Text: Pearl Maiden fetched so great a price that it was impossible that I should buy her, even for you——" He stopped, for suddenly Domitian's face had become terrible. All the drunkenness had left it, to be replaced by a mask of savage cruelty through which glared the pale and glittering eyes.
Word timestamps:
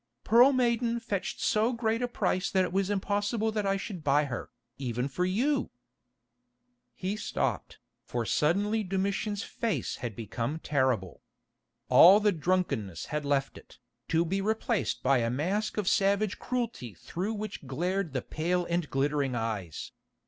Pearl 0.23 0.51
Maiden 0.51 0.99
fetched 0.99 1.39
so 1.41 1.73
great 1.73 2.01
a 2.01 2.07
price 2.07 2.49
that 2.49 2.63
it 2.63 2.73
was 2.73 2.89
impossible 2.89 3.51
that 3.51 3.67
I 3.67 3.77
should 3.77 4.03
buy 4.03 4.25
her, 4.25 4.49
even 4.79 5.07
for 5.07 5.25
you——" 5.25 5.69
He 6.95 7.15
stopped, 7.15 7.77
for 8.03 8.25
suddenly 8.25 8.81
Domitian's 8.83 9.43
face 9.43 9.97
had 9.97 10.15
become 10.15 10.57
terrible. 10.57 11.21
All 11.87 12.19
the 12.19 12.31
drunkenness 12.31 13.05
had 13.13 13.25
left 13.25 13.59
it, 13.59 13.77
to 14.07 14.25
be 14.25 14.41
replaced 14.41 15.03
by 15.03 15.19
a 15.19 15.29
mask 15.29 15.77
of 15.77 15.87
savage 15.87 16.39
cruelty 16.39 16.95
through 16.95 17.35
which 17.35 17.67
glared 17.67 18.13
the 18.13 18.23
pale 18.23 18.65
and 18.65 18.89
glittering 18.89 19.35
eyes. 19.35 19.91